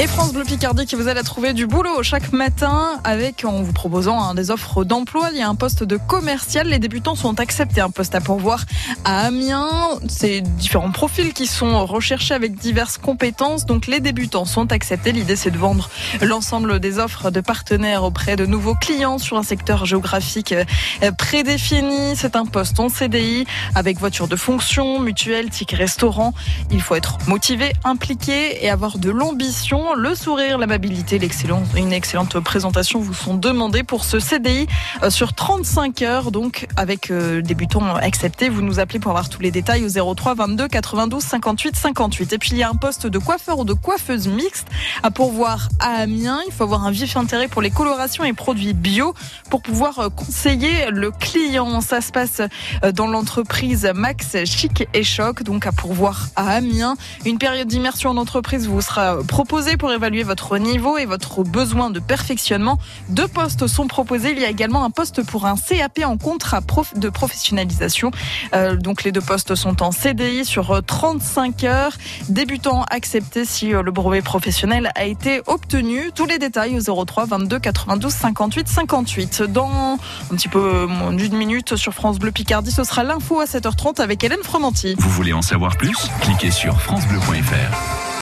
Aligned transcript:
Et 0.00 0.06
France 0.06 0.32
Bleu 0.32 0.44
Picardie 0.44 0.86
qui 0.86 0.94
vous 0.94 1.08
aide 1.08 1.18
à 1.18 1.24
trouver 1.24 1.54
du 1.54 1.66
boulot 1.66 2.04
chaque 2.04 2.32
matin 2.32 3.00
avec, 3.02 3.44
en 3.44 3.62
vous 3.62 3.72
proposant 3.72 4.22
hein, 4.22 4.34
des 4.36 4.52
offres 4.52 4.84
d'emploi. 4.84 5.30
Il 5.32 5.38
y 5.38 5.42
a 5.42 5.48
un 5.48 5.56
poste 5.56 5.82
de 5.82 5.96
commercial. 5.96 6.68
Les 6.68 6.78
débutants 6.78 7.16
sont 7.16 7.40
acceptés. 7.40 7.80
Un 7.80 7.90
poste 7.90 8.14
à 8.14 8.20
pourvoir 8.20 8.64
à 9.04 9.26
Amiens. 9.26 9.98
C'est 10.08 10.40
différents 10.40 10.92
profils 10.92 11.32
qui 11.32 11.48
sont 11.48 11.84
recherchés 11.84 12.32
avec 12.32 12.54
diverses 12.54 12.96
compétences. 12.96 13.66
Donc 13.66 13.88
les 13.88 13.98
débutants 13.98 14.44
sont 14.44 14.70
acceptés. 14.70 15.10
L'idée 15.10 15.34
c'est 15.34 15.50
de 15.50 15.58
vendre 15.58 15.90
l'ensemble 16.22 16.78
des 16.78 17.00
offres 17.00 17.32
de 17.32 17.40
partenaires 17.40 18.04
auprès 18.04 18.36
de 18.36 18.46
nouveaux 18.46 18.76
clients 18.76 19.18
sur 19.18 19.36
un 19.36 19.42
secteur 19.42 19.84
géographique 19.84 20.52
euh, 20.52 21.10
prédéfini. 21.10 22.14
C'est 22.14 22.36
un 22.36 22.46
poste 22.46 22.78
en 22.78 22.88
CDI 22.88 23.46
avec 23.74 23.98
voiture 23.98 24.28
de 24.28 24.36
fonction, 24.36 25.00
mutuelle, 25.00 25.50
ticket 25.50 25.74
restaurant. 25.74 26.34
Il 26.70 26.82
faut 26.82 26.94
être 26.94 27.18
motivé, 27.26 27.72
impliqué 27.82 28.64
et 28.64 28.70
avoir 28.70 28.98
de 28.98 29.10
l'ambition 29.10 29.87
le 29.94 30.14
sourire, 30.14 30.58
l'amabilité, 30.58 31.18
l'excellence, 31.18 31.68
une 31.76 31.92
excellente 31.92 32.38
présentation 32.40 33.00
vous 33.00 33.14
sont 33.14 33.34
demandés 33.34 33.82
pour 33.82 34.04
ce 34.04 34.20
CDI 34.20 34.66
euh, 35.02 35.10
sur 35.10 35.32
35 35.32 36.02
heures. 36.02 36.30
Donc, 36.30 36.66
avec 36.76 37.10
euh, 37.10 37.40
débutants 37.40 37.94
acceptés, 37.94 38.48
vous 38.48 38.62
nous 38.62 38.80
appelez 38.80 38.98
pour 38.98 39.10
avoir 39.10 39.28
tous 39.28 39.40
les 39.40 39.50
détails 39.50 39.84
au 39.84 40.14
03 40.14 40.34
22 40.34 40.68
92 40.68 41.22
58 41.22 41.76
58. 41.76 42.32
Et 42.32 42.38
puis, 42.38 42.50
il 42.52 42.58
y 42.58 42.62
a 42.62 42.68
un 42.68 42.74
poste 42.74 43.06
de 43.06 43.18
coiffeur 43.18 43.60
ou 43.60 43.64
de 43.64 43.72
coiffeuse 43.72 44.28
mixte 44.28 44.68
à 45.02 45.10
pourvoir 45.10 45.68
à 45.80 46.02
Amiens. 46.02 46.40
Il 46.46 46.52
faut 46.52 46.64
avoir 46.64 46.84
un 46.84 46.90
vif 46.90 47.16
intérêt 47.16 47.48
pour 47.48 47.62
les 47.62 47.70
colorations 47.70 48.24
et 48.24 48.32
produits 48.32 48.74
bio 48.74 49.14
pour 49.50 49.62
pouvoir 49.62 49.98
euh, 49.98 50.08
conseiller 50.10 50.90
le 50.90 51.10
client. 51.10 51.80
Ça 51.80 52.00
se 52.00 52.12
passe 52.12 52.42
dans 52.94 53.06
l'entreprise 53.06 53.90
Max 53.94 54.44
Chic 54.44 54.86
et 54.92 55.04
Choc, 55.04 55.42
donc 55.42 55.66
à 55.66 55.72
pourvoir 55.72 56.28
à 56.36 56.50
Amiens. 56.50 56.96
Une 57.24 57.38
période 57.38 57.68
d'immersion 57.68 58.10
en 58.10 58.16
entreprise 58.18 58.66
vous 58.68 58.82
sera 58.82 59.18
proposée 59.26 59.77
pour 59.78 59.92
évaluer 59.92 60.22
votre 60.22 60.58
niveau 60.58 60.98
et 60.98 61.06
votre 61.06 61.44
besoin 61.44 61.90
de 61.90 62.00
perfectionnement. 62.00 62.78
Deux 63.08 63.28
postes 63.28 63.66
sont 63.66 63.86
proposés. 63.86 64.32
Il 64.32 64.40
y 64.40 64.44
a 64.44 64.50
également 64.50 64.84
un 64.84 64.90
poste 64.90 65.24
pour 65.24 65.46
un 65.46 65.54
CAP 65.56 66.00
en 66.04 66.16
contrat 66.16 66.60
de 66.96 67.08
professionnalisation. 67.08 68.10
Euh, 68.54 68.76
donc 68.76 69.04
les 69.04 69.12
deux 69.12 69.20
postes 69.20 69.54
sont 69.54 69.82
en 69.82 69.92
CDI 69.92 70.44
sur 70.44 70.82
35 70.84 71.64
heures. 71.64 71.92
Débutant 72.28 72.84
accepté 72.90 73.44
si 73.44 73.72
euh, 73.72 73.82
le 73.82 73.90
brevet 73.90 74.22
professionnel 74.22 74.90
a 74.94 75.04
été 75.04 75.40
obtenu. 75.46 76.10
Tous 76.14 76.26
les 76.26 76.38
détails 76.38 76.78
au 76.78 77.04
03 77.04 77.26
22 77.26 77.58
92 77.58 78.12
58 78.12 78.68
58. 78.68 79.42
Dans 79.42 79.98
un 80.30 80.34
petit 80.36 80.48
peu 80.48 80.88
d'une 81.12 81.36
minute 81.36 81.76
sur 81.76 81.94
France 81.94 82.18
Bleu 82.18 82.32
Picardie, 82.32 82.72
ce 82.72 82.84
sera 82.84 83.04
l'info 83.04 83.40
à 83.40 83.44
7h30 83.44 84.00
avec 84.00 84.22
Hélène 84.24 84.42
Fromanti. 84.42 84.94
Vous 84.98 85.10
voulez 85.10 85.32
en 85.32 85.42
savoir 85.42 85.76
plus? 85.76 86.08
Cliquez 86.20 86.50
sur 86.50 86.80
francebleu.fr. 86.80 88.07